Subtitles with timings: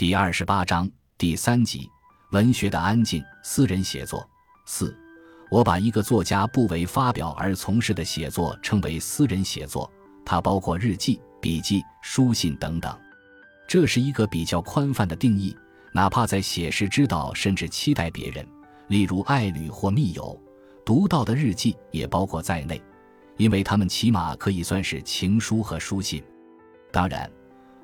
[0.00, 1.86] 第二十八章第三集：
[2.30, 3.22] 文学的安静。
[3.42, 4.26] 私人写作
[4.64, 4.96] 四，
[5.50, 9.92] 我把一个作家不为发表而从事的写作称为私人写作，
[10.24, 12.98] 它包括日记、笔记、书信等等。
[13.68, 15.54] 这是一个比较宽泛的定义，
[15.92, 18.48] 哪怕在写时知道甚至期待别人，
[18.88, 20.34] 例如爱侣或密友
[20.82, 22.82] 读到的日记也包括在内，
[23.36, 26.24] 因为他们起码可以算是情书和书信。
[26.90, 27.30] 当然，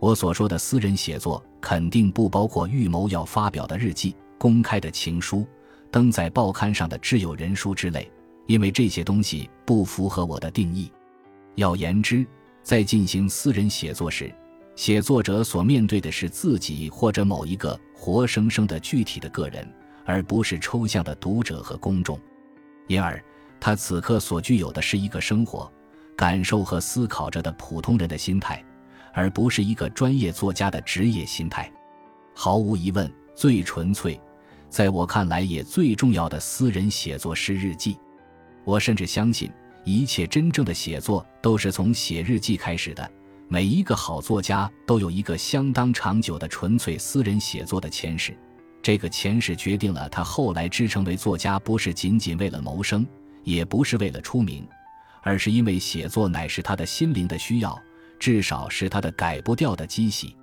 [0.00, 5.46] 我所说的私人写作肯定不包括预谋要发表的日记、公开的情书、
[5.90, 8.10] 登在报刊上的挚友人书之类，
[8.46, 10.90] 因为这些东西不符合我的定义。
[11.56, 12.26] 要言之，
[12.62, 14.32] 在进行私人写作时，
[14.76, 19.68] 写作者所面对的是自己或者某一个活生生的具体的个人，
[20.06, 22.18] 而不是抽象的读者和公众。
[22.86, 23.22] 因而，
[23.60, 25.70] 他此刻所具有的是一个生活、
[26.16, 28.64] 感受和思考着的普通人的心态，
[29.12, 31.70] 而不是一个专业作家的职业心态。
[32.34, 34.20] 毫无疑问，最纯粹，
[34.68, 37.98] 在我看来也最重要的私人写作是日记。
[38.64, 39.50] 我甚至相信，
[39.84, 43.10] 一切真正的写作都是从写日记开始的。
[43.48, 48.36] 每一个好作家都有一个相当长久的纯粹私人写作的前世，
[48.80, 53.04] 这个前世决定了他后来之成为作家，不是仅仅为了谋生，
[53.42, 54.64] 也不是为了出名，
[55.22, 57.76] 而是因为写作乃是他的心灵的需要，
[58.20, 60.36] 至少是他的改不掉的积习。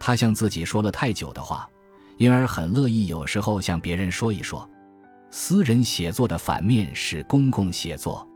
[0.00, 1.68] 他向自己说了太久的话，
[2.16, 4.68] 因而很乐意有时候向别人说一说。
[5.30, 8.26] 私人写作的反面是公共写作，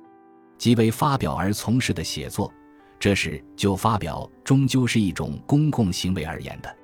[0.56, 2.52] 即为发表而从事的写作。
[3.00, 6.77] 这是就发表终究是一种公共行为而言的。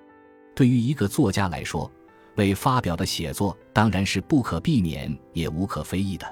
[0.54, 1.90] 对于一个作家来说，
[2.36, 6.26] 为发表的写作当然是不可避免也无可非议的，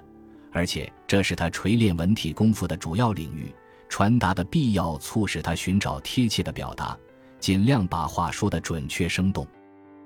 [0.52, 3.55] 而且这是他锤炼文体功夫的主要领域。
[3.89, 6.97] 传达的必要促使他寻找贴切的表达，
[7.41, 9.47] 尽量把话说得准确生动。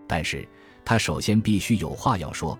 [0.07, 0.49] 但是
[0.85, 2.59] 他首先必须有话要说，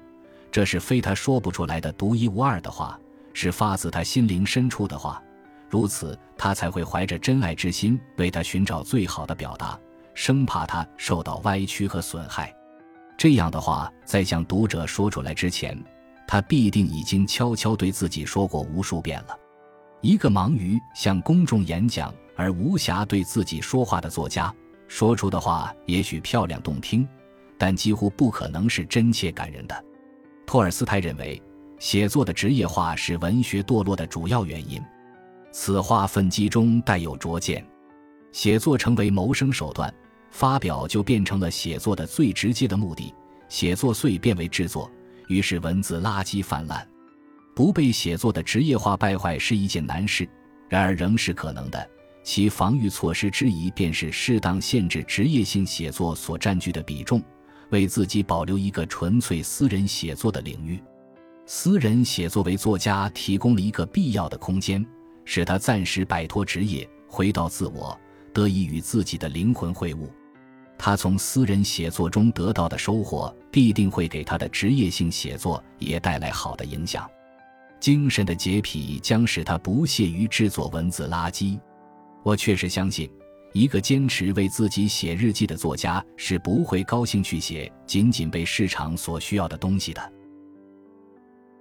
[0.51, 2.99] 这是非他说不出来的独一无二的话，
[3.33, 5.23] 是发自他心灵深处的话。
[5.69, 9.79] 如此，他才会怀着真爱之心为他寻找最好的表达，
[10.15, 12.55] 生怕他受到歪曲和损害。
[13.17, 15.79] 这样的话，在向读者说出来之前，
[16.27, 19.37] 他必定已经悄悄对自己说过无数遍了。
[20.03, 24.53] 一个忙于向公众演讲而无暇对自己说话的作家，
[24.89, 27.09] 说出的话也许漂亮动听，
[27.57, 29.85] 但几乎不可能是真切感人的。
[30.45, 31.41] 托尔斯泰认为，
[31.79, 34.83] 写作的职业化是文学堕落的主要原因。
[35.53, 37.65] 此话愤激中带有拙见，
[38.33, 39.95] 写作成为谋生手段，
[40.33, 43.15] 发表就变成了写作的最直接的目的。
[43.49, 44.91] 写作遂变为制作，
[45.29, 46.85] 于是文字垃圾泛滥。
[47.55, 50.29] 不被写作的职业化败坏是一件难事，
[50.69, 51.91] 然而仍是可能的。
[52.23, 57.23] 其防御措施之一便是适当限制职业性写作所占据的比重，
[57.71, 60.83] 为自己保留一个纯粹私人写作的领域。
[61.47, 64.85] 私人写作为作家提供了一个必要的空间。
[65.25, 67.97] 使他暂时摆脱职业，回到自我，
[68.33, 70.09] 得以与自己的灵魂会晤。
[70.77, 77.09] 他从私人写作中得到的收获，必定会给他的职业性写作也带来好的影响。
[77.83, 81.59] 精神的洁癖将使他不屑于制作文字垃圾。
[82.23, 83.11] 我确实相信，
[83.53, 90.13] 一个坚持为自己写日记的作家是不会高兴去写仅仅被市场所需要的东西的。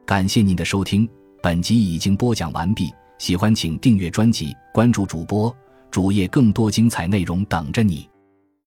[0.05, 1.09] 感谢您的收听，
[1.41, 2.93] 本集已经播讲完毕。
[3.17, 5.51] 喜欢请订阅专辑，关注主播
[5.89, 8.07] 主页，更多精彩内容等着你。